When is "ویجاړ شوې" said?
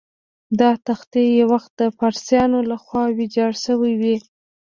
3.17-3.93